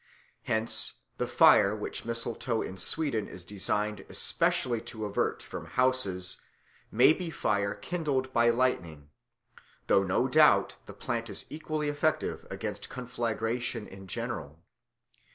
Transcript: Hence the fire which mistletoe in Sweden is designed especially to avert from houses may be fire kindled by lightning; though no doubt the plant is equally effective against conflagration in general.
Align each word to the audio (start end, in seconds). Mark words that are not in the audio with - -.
Hence 0.45 0.95
the 1.19 1.27
fire 1.27 1.75
which 1.75 2.05
mistletoe 2.05 2.63
in 2.63 2.75
Sweden 2.77 3.27
is 3.27 3.45
designed 3.45 4.03
especially 4.09 4.81
to 4.81 5.05
avert 5.05 5.43
from 5.43 5.67
houses 5.77 6.41
may 6.91 7.13
be 7.13 7.29
fire 7.29 7.75
kindled 7.75 8.33
by 8.33 8.49
lightning; 8.49 9.11
though 9.85 10.01
no 10.01 10.27
doubt 10.27 10.77
the 10.87 10.93
plant 10.95 11.29
is 11.29 11.45
equally 11.51 11.87
effective 11.87 12.47
against 12.49 12.89
conflagration 12.89 13.85
in 13.85 14.07
general. 14.07 14.63